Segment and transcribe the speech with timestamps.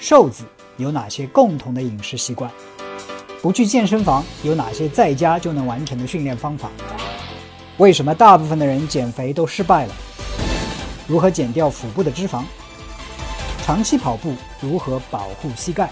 [0.00, 0.44] 瘦子
[0.76, 2.48] 有哪些共同的饮食习惯？
[3.42, 6.70] 不去健身房有哪些在家就能完成的训练方法？
[7.78, 9.94] 为什么大部分的人减肥都失败了？
[11.08, 12.44] 如何减掉腹部的脂肪？
[13.64, 15.90] 长期跑步如何保护膝盖？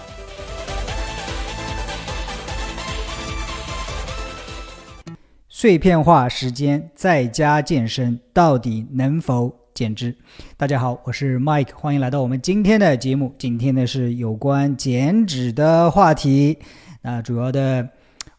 [5.49, 10.15] 碎片化时间在家健身到底能否减脂？
[10.57, 13.31] 大家好，我是 Mike，欢迎来到我们今天的节目。
[13.37, 16.57] 今天呢是有关减脂的话题。
[17.03, 17.87] 那主要的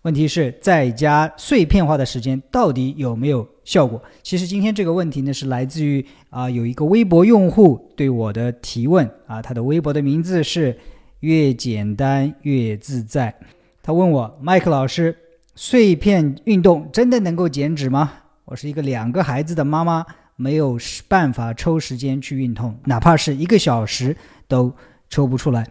[0.03, 4.03] 问题是在家碎片化的时间到底有没有效果？
[4.25, 10.77] 其实今天这个问题呢是来自于啊有一个微博用户对我的提问啊，他的微博的名字是
[11.21, 13.33] 越简单越自在。
[13.81, 15.17] 他问我，Mike 老师。
[15.55, 18.13] 碎片运动真的能够减脂吗？
[18.45, 20.07] 我是一个两个孩子的妈妈，
[20.39, 20.79] 没有
[21.09, 24.17] 办法抽时间去运动，哪怕是一个小时
[24.47, 24.73] 都
[25.11, 25.67] 抽不出来。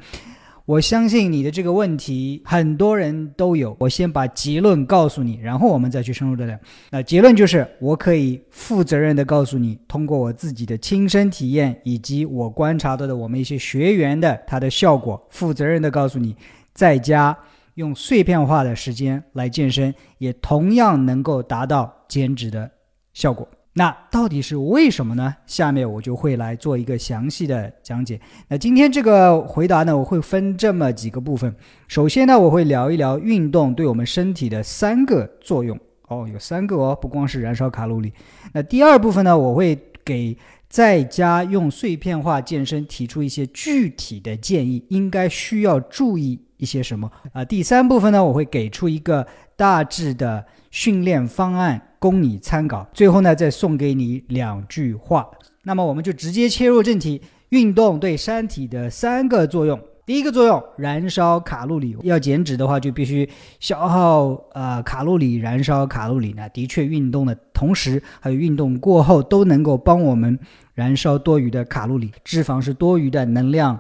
[0.65, 3.75] 我相信你的这个问题很多人都有。
[3.79, 6.59] 我先把结论告诉你，然后我们再去深入的聊。
[6.91, 16.35] 那结论就是，我可以负责任的告诉你，通过我自己的亲身体验以及我观察到的我们一些学员的他的效果，负责任的告诉你，
[16.73, 17.35] 在家。
[17.75, 22.67] 用碎片化的时间来健身，也同样能够达到减脂的
[23.13, 23.47] 效果。
[23.77, 25.35] 那到底是为什么呢？
[25.45, 28.19] 下面我就会来做一个详细的讲解。
[28.47, 31.55] 那今天这个回答呢，我会分这么几个部分。
[31.87, 35.79] 首先呢，我会聊一聊运动对我们身体的三个作用。
[36.07, 38.11] 哦，有三个哦，不光是燃烧卡路里。
[38.51, 40.35] 那第二部分呢，我会给
[40.67, 46.41] 在家用碎片化健身提出一些具体的建议，应该需要注意。
[46.57, 47.45] 一些什么啊？
[47.45, 52.87] 第三部分呢，我会给出一个大致的训练方案供你参考。
[52.93, 55.27] 最后呢，再送给你两句话。
[55.63, 59.79] 那么我们就直接切入正题：运动对身体的三个作用。
[60.05, 61.97] 第一个作用，燃烧卡路里。
[62.03, 66.33] 要减脂的话，就必须消耗呃卡路里，燃烧卡路里。
[66.37, 70.39] 那的确，运动的同时，还有运动过后，都能够帮我们
[70.73, 72.11] 燃烧多余的卡路里。
[72.23, 73.79] 脂肪是多余的能量。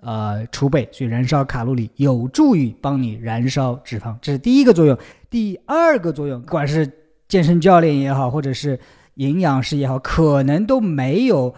[0.00, 4.96] 呃，储备，所以燃烧卡路里有助于帮你燃烧脂肪，这是第一个作用。
[5.28, 6.88] 第二个作用，不管是
[7.28, 8.78] 健身教练也好，或者是
[9.14, 11.54] 营养师也好，可能都没有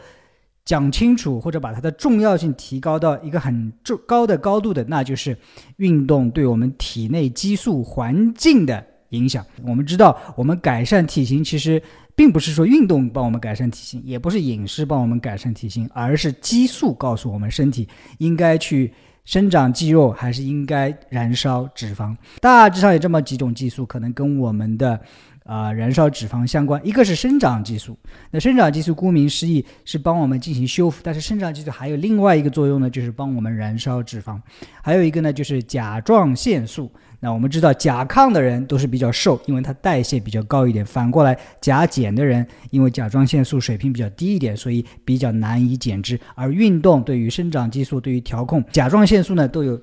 [0.64, 5.36] 讲清楚，或者把它的重要性提高到一个很重高的高度的，那就是
[5.76, 9.46] 运动对我们体内激素环境的影响。
[9.64, 11.82] 我们知道，我们改善体型其实。
[12.16, 17.88] 并不是说运动帮我们改善体型，也不是饮食帮我们改善体型，而是激素告诉我们身体
[18.18, 18.92] 应该去
[19.24, 22.14] 生长肌肉，还是应该燃烧脂肪。
[22.38, 25.00] 大致上有这么几种激素，可能跟我们的
[25.44, 26.80] 啊燃烧脂肪相关。
[26.86, 27.98] 一个是生长激素，
[28.30, 34.40] 那生长激素顾名思义是帮我们进行修复，但是生长激素还有另外一个作用呢，就是帮我们燃烧脂肪。
[34.82, 36.90] 还有一个呢，就是甲状腺素。
[37.22, 40.82] 那我们知道甲亢的人都是比较瘦，因为它代谢比较高一点。
[40.82, 46.18] 反过来，甲减的人因为甲状腺素水平比较低一点，所以比较难以减脂。
[46.34, 49.78] 而运动对于生长激素、对于调控甲状腺素呢，都有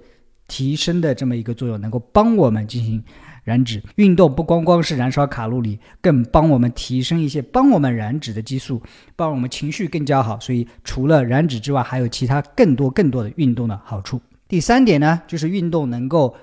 [0.47, 3.03] 提升的这么一个作用，能够帮我们进行
[3.47, 3.81] 燃脂。
[3.95, 8.81] 运动不光光是燃烧卡路里，更帮我们提升一些帮我们燃脂的激素，
[9.15, 10.37] 帮我们情绪更加好。
[10.39, 14.19] 所以除了燃脂之外，还有其他更多更多的运动的好处。
[14.49, 16.35] 第三点呢，就是运动能够。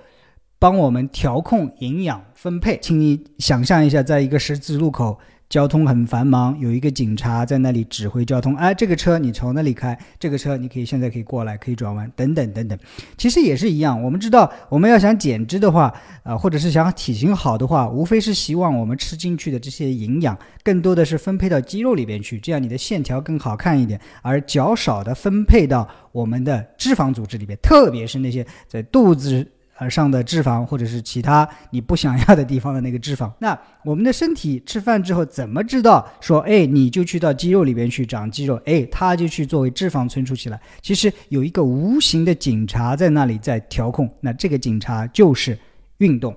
[0.56, 5.18] 帮我们调控营养分配，请你想象一下，在一个十字路口，
[5.48, 8.56] 交通很繁忙，有一个警察在那里指挥交通。
[8.56, 12.76] 哎，这个车你从那里开，这个车你可以现在可以过来，可以转弯，等等等等。
[13.16, 15.94] 其实也是一样，我们知道，我们要想减脂的话，
[16.24, 29.46] 啊，或者是想体型好的话，无非是希望我们吃进去的这些营养，更多的是分配到肌肉里边去，这样你的线条更好看一点，而较少的分配到我们的脂肪组织里边，特别是那些在肚子。
[29.76, 40.60] 而上的脂肪，或者是其他你不想要的地方的那个脂肪，那我们的身体吃饭之后怎么知道说，哎，你就去到肌肉里边去长肌肉，哎，它就去作为脂肪存储起来。
[40.80, 45.58] 其实有一个无形的警察在那里在调控，那这个警察就是
[45.98, 46.34] 运动。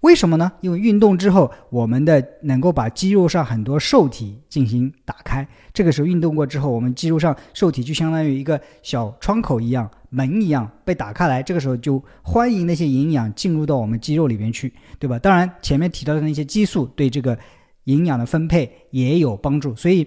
[0.00, 0.52] 为什么呢？
[0.60, 5.44] 因为运动之后，我们的能够把肌肉上很多受体进行打开。
[5.72, 11.42] 这个时候运动过之后，我们肌肉上受体就相当于一个小窗口一样、门一样被打开来。
[11.42, 15.18] 这个时候就欢迎那些营养进入到我们肌肉里边去，对吧？
[15.18, 17.38] 当然，前面提到的那些激素对这个
[17.84, 19.74] 营养的分配也有帮助。
[19.76, 20.06] 所以，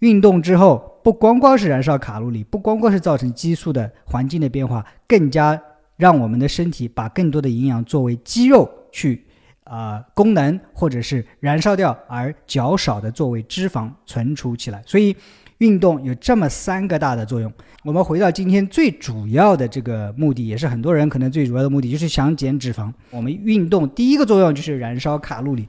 [0.00, 5.60] 运动之后不光光是燃烧卡路里，不光光是造成激素的环境的变化，更加
[5.96, 8.70] 让我们的身体把更多的营养作为肌肉。
[8.94, 9.24] 去
[9.64, 14.82] 啊，功能或者是燃烧掉，而较少的作为脂肪存储起来。
[14.84, 15.16] 所以，
[15.58, 17.50] 运动有这么三个大的作用。
[17.84, 22.92] 我们回到今天最主要的这个目的，也是很多人可能最主要的目的，就是想减脂肪。
[23.10, 25.68] 我们运动第一个作用就是燃烧卡路里，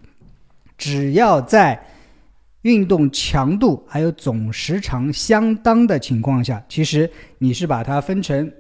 [0.78, 1.84] 只要在
[2.62, 8.52] 运动强度还有总时长相当的情况下，其实你是把它分成。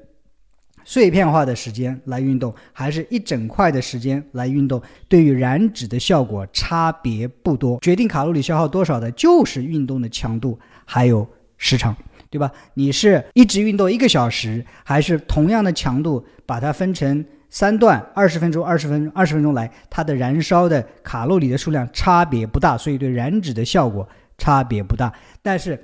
[0.85, 7.79] 碎片化的时间来运动，还是一整块的时间来运动，对于燃脂的效果差别不多。
[7.79, 11.25] 决定卡路里消耗多少的，就是运动的强度还有
[11.57, 11.95] 时长，
[12.33, 12.51] 对吧？
[12.74, 25.13] 你是一直运动一个小时，还是同样的强度把它分成三段，二十分钟、二十分、二十分钟来，它的燃烧的卡路里的数量差别不大，所以对燃脂的效果差别不大。
[25.41, 25.80] 但是。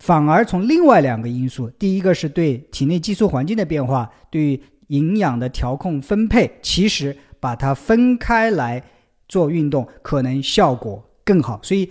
[0.00, 8.80] 反而从另外两个因素，第一个是对体内激素环境的变化，对营养的调控分配，其实把它分开来
[9.28, 11.58] 做运动，可能效果更好。
[11.64, 11.90] 所以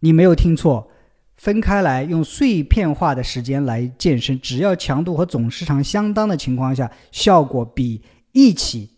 [0.00, 0.90] 你没有听错，
[1.42, 8.00] 分开来用碎片化的时间来健身，只要强度和总时长相当的情况下，效果比
[8.30, 8.88] 一起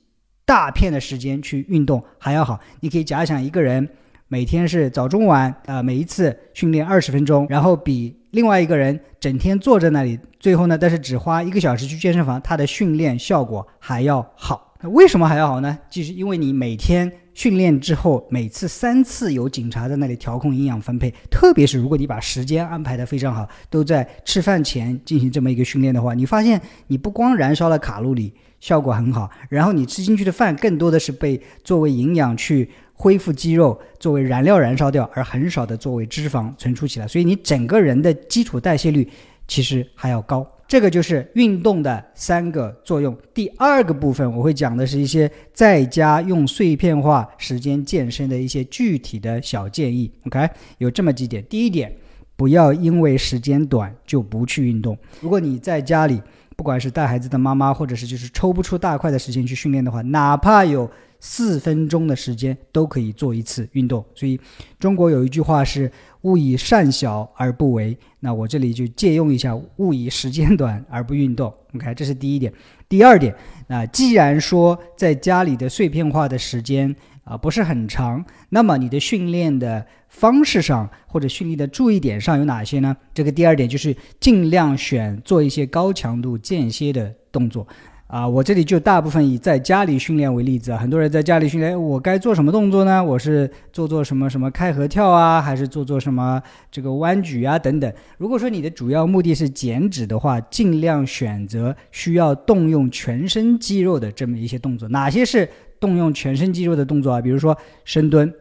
[0.45, 2.61] 大片的时间去运动还要好。
[2.81, 3.89] 你可以假想一个人。
[4.29, 14.75] 每天是早中晚啊，每一次训练二十分钟，然后比另外一个人整天坐在那里，最后呢，但是只花一个小时去健身房，他的训练效果还要好。
[14.83, 15.79] 为什么还要好呢？
[15.89, 32.71] 就是因为你每天训练之后，每次三次有警察在那里调控营养分配，特别是如果你把时间安排的非常好，都在吃饭前进行这么一个训练的话，你发现你不光燃烧了卡路里，效果很好，然后你吃进去的饭更多的是被作为营养去。
[32.97, 39.11] 恢复肌肉作为燃料燃烧掉，而很少的作为脂肪存储起来，所以你整个人的基础代谢率
[39.49, 40.47] 其实还要高。
[40.67, 43.17] 这个就是运动的三个作用。
[43.33, 50.11] 第二个部分我会讲的是一些在家用碎片化时间健身的一些具体的小建议。
[50.27, 51.45] OK，有这么几点。
[51.45, 51.95] 第一点，
[52.37, 54.97] 不要因为时间短就不去运动。
[55.21, 56.21] 如果你在家里，
[56.57, 60.91] 不管是带孩子的妈妈，或者是就是抽不出大块的时间去训练的话，哪怕有。
[61.27, 64.39] 四分钟的时间都可以做一次运动，所以
[64.79, 65.91] 中国有一句话是
[66.25, 67.97] “勿以善小而不为”。
[68.21, 71.51] 那我这里就借用一下“勿以时间短 而不运动”。
[71.75, 72.53] OK，这是第一点。
[72.89, 73.35] 第二点，
[73.67, 76.95] 那既然说在家里的碎片化的时间
[77.25, 82.97] 啊不是很长，那么你的训练的方式上或者训练的注意点上有哪些呢？
[83.13, 87.67] 这个第二点就是尽量选做一些高强度间歇的动作。
[88.07, 90.79] 啊，我这里就大部分以在家里训练为例子啊。
[90.79, 93.03] 很多人在家里训练，我该做什么动作呢？
[93.03, 96.41] 我是做做什么什么开合跳啊，还是做做什么
[96.71, 97.93] 这个弯举啊等等？
[98.19, 104.87] 如果说你的主要目的是减脂的话，尽量选择需要动用全身肌肉的这么一些动作。
[104.91, 105.49] 哪些是
[105.81, 107.21] 动用全身肌肉的动作啊？
[107.23, 107.57] 比如说
[107.87, 108.33] 深蹲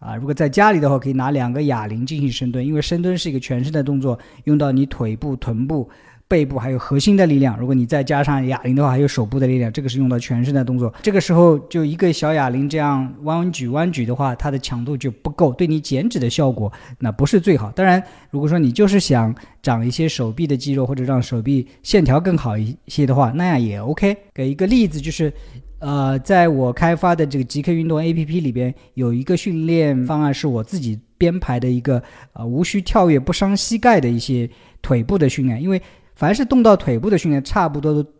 [0.00, 5.88] 啊，如果在家里的话，可以拿两个哑铃进行深蹲，因为深蹲是一个全身的动作，用到你腿部、臀部。
[6.28, 10.92] 背部还有核心的力量，如果你再加上哑铃的话，还有手部的力量，这个是用到全身的动作。
[11.02, 17.70] 这个时候就一个小哑铃这样弯举弯举的话，它的强度就不够，对你减脂的效果那不是最好。
[17.70, 24.14] 当然，如果说你就是想长一些手臂的肌肉，或者让手臂线条更好一些的话，那样也 OK。
[24.34, 25.32] 给一个例子就是，
[25.78, 32.02] 呃，在我开发的这个极客运动 APP 里边，有一个训练方案是我自己编排的一个，
[32.34, 34.46] 呃，无需跳跃不伤膝盖的一些
[34.82, 35.80] 腿部的训练，因为。
[36.18, 38.10] 凡是动到腿部的训练，差不多都，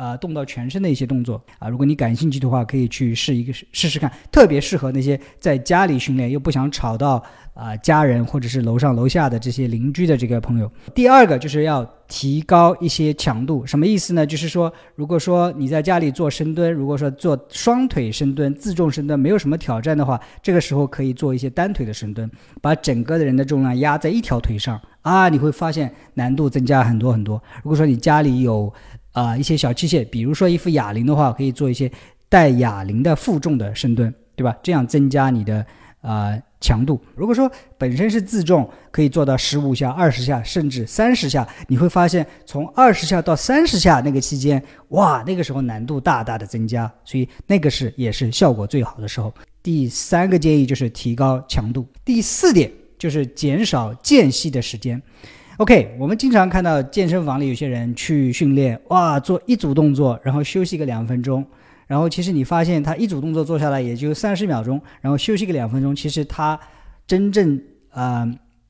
[0.00, 1.68] 呃，动到全身的一些动作啊。
[1.68, 10.72] 如果你感兴趣的话，可以去试一个试试看，特别适合那些在家里训练又不想吵到啊家人或者是楼上楼下的这些邻居的这个朋友。
[10.94, 14.26] 第二个就是要提高一些强度，什么意思呢？
[14.26, 22.30] 就是说，如果说你在家里做深蹲，如果说做双腿深蹲、自重深蹲没有什么挑战的话，这个时候可以做一些单腿的深蹲，
[22.62, 24.80] 把整个的人的重量压在一条腿上。
[25.02, 27.42] 啊，你会发现难度增加很多很多。
[27.62, 28.70] 如果说你家里有
[29.12, 31.90] 啊一些小器械，比如说一副哑铃的话，可以做一些
[32.28, 34.56] 带哑铃的负重的深蹲，对吧？
[34.62, 35.64] 这样增加你的
[36.00, 37.00] 啊强度。
[37.14, 41.46] 如果说本身是自重，可以做到十五下、二十下，甚至三十下。
[41.68, 49.32] 你会发现从二十下到三十下那个期间，哇，那个时候难度大大的增加，所以那个是也是效果最好的时候。
[49.62, 51.86] 第三个建议就是提高强度。
[52.04, 52.70] 第四点。
[53.00, 55.00] 就是减少间隙的时间。
[55.60, 61.44] OK，我们经常看到健身房里有些人去训练，哇，做一组动作，然后休息个两分钟，
[61.86, 66.58] 然后其实你发现他一组动作做下来也就三十秒钟，然后休息个两分钟，其实他
[67.06, 68.26] 真正啊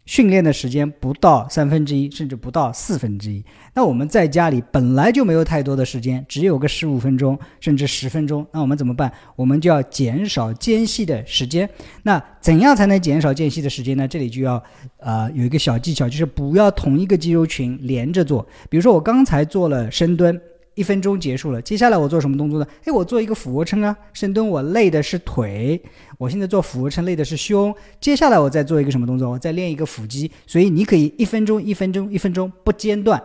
[0.07, 3.45] 训练的时间不到三分之一，甚至不到四分之一。
[3.75, 8.45] 那我们在家里本来就没有太多的时间，只有个十五分钟，甚至十分钟。
[8.53, 9.13] 那我们怎么办？
[9.37, 11.69] 我们就要减少间隙的时间。
[12.03, 14.09] 那怎样才能减少间隙的时间呢？
[14.09, 14.61] 这里就要
[14.99, 18.45] 呃有一个小技巧，就是不要同一个肌肉群连着做。
[18.69, 20.41] 比如说我刚才做了深蹲。
[20.81, 22.67] 一分钟结束了，接下来我做什么动作呢？
[22.85, 25.79] 诶，我做一个俯卧撑啊，深蹲我累的是腿，
[26.17, 29.29] 我现在做俯卧撑累的是胸，接下来我再做一个什么动作？
[29.29, 30.31] 我再练一个腹肌。
[30.47, 33.23] 所以你可以一分钟一分钟一分钟不间断，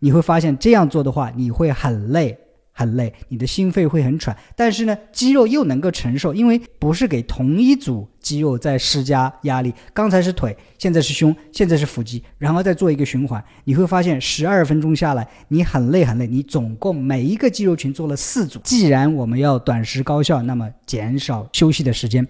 [0.00, 2.36] 你会发现这样做的话你会很累。
[2.78, 9.74] 很累，你的心肺会很喘，但是呢，肌肉又能够承受，因为不是给同一组肌肉在施加压力。
[9.92, 16.28] 刚才是腿，现在是胸，现在是腹肌，然后再做一个循环，你会发现十二分钟下来，你很累很累。
[16.28, 18.60] 你总共每一个肌肉群做了四组。
[18.62, 22.24] 既然我们要短时高效，那么减少休息的时间。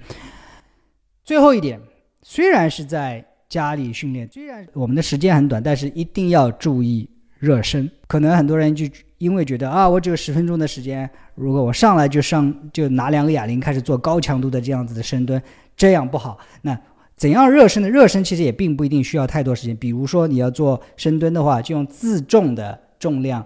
[1.26, 1.78] 最后一点，
[2.23, 7.07] 虽然是在家里训练，虽然我们的时间很短，但是一定要注意
[7.38, 7.90] 热身。
[8.07, 8.85] 可能很多人就。
[9.18, 15.42] 因为觉得啊，我只有十分钟的时间，如果我上来就上就拿两个哑铃开始做高强度的这样子的深蹲，
[15.76, 16.38] 这样不好。
[16.62, 16.80] 那
[17.16, 17.90] 怎样热身呢？
[17.90, 19.76] 热身其实也并不一定需要太多时间。
[19.76, 23.45] 比如说你要做深蹲的话，就用自重的重量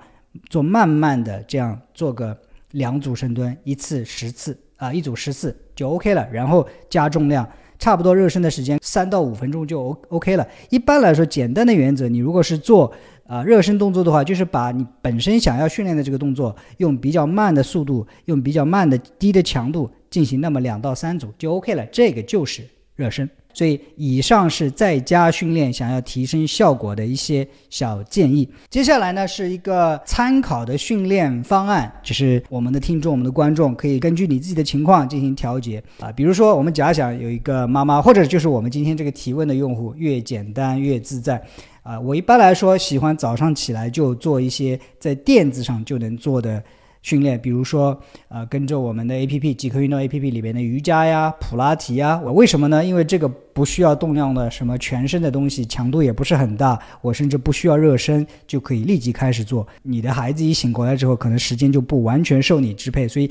[0.50, 2.38] 做慢慢的这样做个
[2.72, 6.28] 两组深蹲，一次十次啊，一组十次就 OK 了。
[6.30, 7.48] 然后加重量，
[7.82, 10.46] 差不多热身的时间三到五分钟就 O OK 了。
[10.70, 12.92] 一般来说，简单的原则，你如果是做。
[13.26, 21.84] 啊，热身动作的话，就是把你本身想要训练的这个动作，用比较慢的速度，用比较慢的低的强度进行，那么两到三组就 OK 了。
[21.86, 22.62] 这个就是
[22.94, 23.28] 热身。
[23.54, 28.48] 所以以上是在家训练想要提升效果的一些小建议。
[28.70, 36.10] 接下来呢是一个参考的训练方案，就是我们的听众、我们的观众可以根据你自己的情况进行调节啊。
[36.12, 41.42] 比如说，我们假想有一个妈妈，或者就是我们今天这个提问的用户，越简单越自在。
[41.82, 46.62] 啊，我一般来说喜欢早上起来就做一些在垫子上就能做的
[47.02, 52.20] 训练，比如说，呃，跟着我们的 A P P 极客运动 A P P 里边的瑜伽呀、普拉提呀。
[52.24, 52.84] 我为什么呢？
[52.84, 59.66] 因为这个不需要动量的什么全身的东西，强度也不是很大，我甚至不需要热身就可以立即开始做。
[59.82, 63.30] 你的孩子一醒过来之后，可能时间就不完全受你支配，所以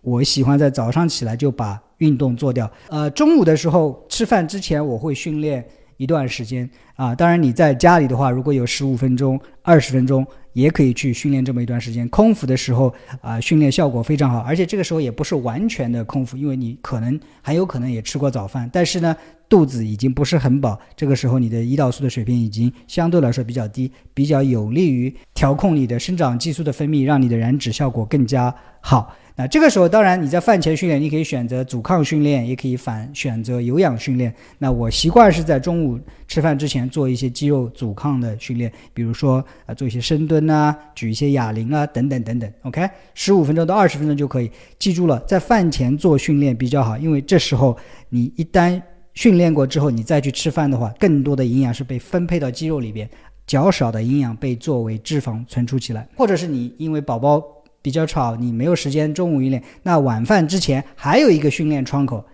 [0.00, 2.70] 我喜欢在早上起来就把运动做掉。
[2.88, 5.64] 呃，中午的时候吃饭之前我会训练。
[5.96, 12.08] 一段时间啊，当然你在家里的话，如果有十五分钟、二十分钟，也可以去训练这么一段时间。
[12.08, 19.16] 空腹的时候啊，训练效果非常好，而且这个时候也不是完全的空腹，因为你可能很有可能也吃过早饭，但是呢，
[19.48, 29.14] 肚子已经不是很饱，这个时候你的胰岛素的水平已经相对来说比较低，比较有利于调控你的生长激素的分泌，让你的燃脂效果更加好。
[29.40, 34.34] 那这个时候，当然你在饭前训练，你可以选择阻抗训练，也可以反选择有氧训练。
[34.58, 42.52] 那我习惯是在中午吃饭之前做一些肌肉阻抗的训练，比如说啊做一些深蹲啊，举一些哑铃啊，等等等等。
[42.64, 44.50] OK，十五分钟到二十分钟就可以。
[44.78, 47.74] 记住了，在饭前做训练比较好，因为这时候
[48.10, 48.78] 你一旦
[49.14, 53.08] 训练过之后，你再去吃饭的话，更多的营养是被分配到肌肉里边，
[53.46, 57.42] 较少的营养被作为脂肪存储起来，或者是你因为宝宝。
[57.82, 62.24] 比较吵，你没有时间中午训练，那晚饭之前还有一个训练窗口，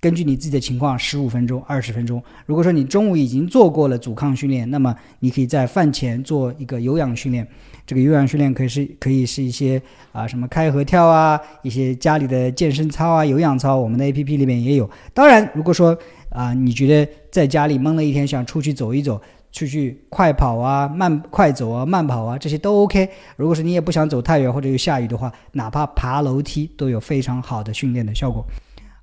[0.00, 2.22] 根据你自己的情况，十五分钟、二十分钟。
[2.46, 7.46] 如果说你中午已经做过了阻抗训练，那么你可以在饭前做一个有氧训练。
[7.86, 14.88] 这个有氧训练可以是可以是一些啊什么开合跳啊，一些家里的健身操啊、有氧操，我们的 A P P 里面也有。
[15.12, 15.96] 当然，如果说
[16.30, 19.20] 啊你觉得在家里闷了一天，想出去走一走。
[19.54, 23.08] 出去快跑啊、慢快走啊、慢跑啊，这些都 OK。
[23.36, 28.44] 如果是你也不想走太远或者又下雨的话，哪怕爬楼梯都有非常好的训练的效果。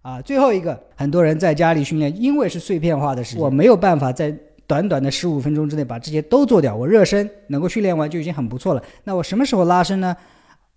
[0.02, 4.36] 啊，最后一个，很多人在家里训练，因为是碎片化的时间，我没有办法在
[4.68, 6.76] 短短的十五分钟之内把这些都做掉。
[6.76, 8.84] 我热身能够训练完就已经很不错了。
[9.06, 10.14] 那我什么时候拉伸呢？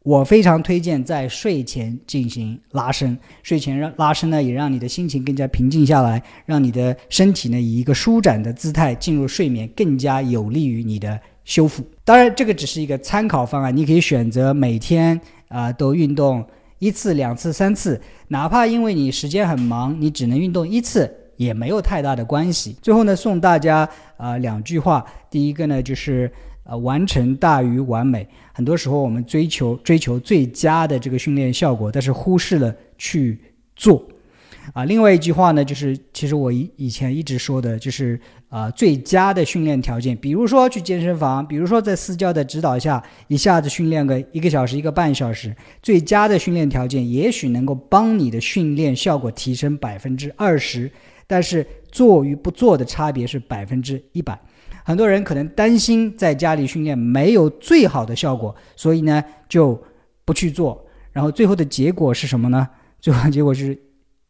[0.05, 11.83] 我非常推荐在睡前进行拉伸，睡前让拉伸呢，也让你的心情更加平静下来，让你的身体呢以一个舒展的姿态进入睡眠，更加有利于你的修复。
[12.05, 15.19] 当然，这个只是一个参考方案，你可以选择每天
[15.49, 16.45] 啊都运动
[16.81, 22.77] 一次、两次、三次，哪怕因为你时间很忙，你只能运动一次，也没有太大的关系。
[22.83, 26.31] 最后呢，送大家啊两句话，第一个呢就是。
[26.65, 28.27] 呃，完成大于完美。
[28.53, 33.39] 很多时候，我们追求追求最佳的这个训练效果，但是忽视了去
[33.77, 34.03] 做。
[34.73, 38.19] 啊，另外一句话呢，就是其实我以以前一直说的，就是
[38.49, 50.91] 啊，最佳的训练条件，比如说去健身房，比如说在私教的指导下，一下子训练个一个小时、一个半小时，最佳的训练条件，也许能够帮你的训练效果提升百分之二十
[51.27, 54.41] 但是做与不做的差别是百分之一百。
[54.85, 59.83] 很多人可能担心在家里训练没有最好的效果，所以呢就
[60.25, 62.69] 不去做，然后最后的结果是什么呢？
[63.01, 63.77] 最后结果是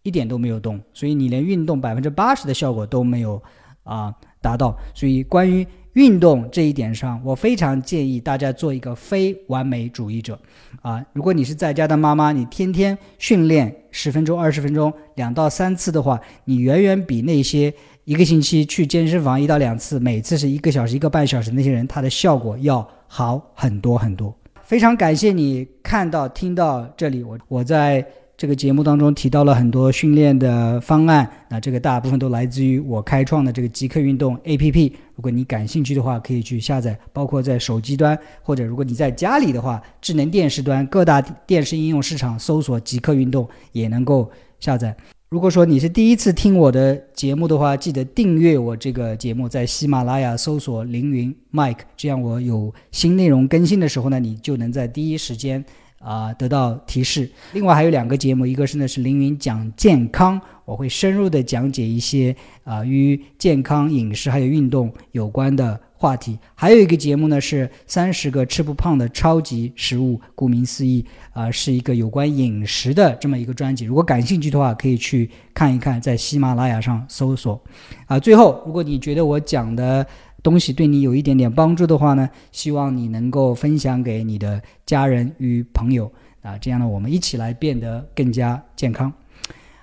[0.02, 3.42] 一点都没有动，所以你连运动百分之八十的效果都没有
[3.82, 4.76] 啊达到。
[4.92, 10.38] 所以关于运动这一点上，我非常建议大家做一个非完美主义者，
[10.82, 17.72] 啊，如果你是在家的妈妈，你天天训练十分钟、二十分钟，两到三次的话，你远远比那些
[18.04, 24.36] 一个星期去健身房一到两次，每次是一个小时、一个半小时那些人，他的效果要好很多很多。
[24.64, 28.04] 非常感谢你看到、听到这里，我我在。
[28.36, 34.92] 这个节目当中提到了很多训练的方案，那这个大部分都来自于我开创的这个极客运动 APP。
[35.14, 44.96] 如果你感兴趣的话，可以去下载，包括在手机端，或者如果你在家里的话，智能电视端各大电视应用市场搜索“极客运动”也能够下载。
[45.28, 55.64] 如果说你是第一次听我的节目的话，记得订阅我这个节目，在喜马拉雅搜索“凌云 Mike”，这样我有新内容更新的时候呢，你就能在第一时间。
[56.04, 57.28] 啊，得到提示。
[57.52, 66.38] 另外还有两个节目，一个是呢是凌云讲健康，我会深入的讲解一些啊与健康饮食还有运动有关的话题。
[66.54, 73.86] 还有一个节目呢是三十个吃不胖的超级食物，顾名思义啊是一个有关饮食的这么一个专辑。
[73.86, 77.58] 如果感兴趣的话，可以去看一看，在喜马拉雅上搜索。
[78.06, 80.06] 啊，最后如果你觉得我讲的，
[80.44, 89.10] 东西对你有一点点帮助的话呢，希望你能够分享给你的家人与朋友啊，这样呢，我们一起来变得更加健康。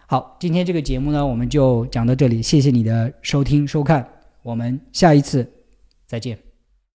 [0.05, 4.07] 好，今天这个节目呢，我们就讲到这里，谢谢你的收听收看，
[4.43, 5.51] 我们下一次
[6.05, 6.50] 再见。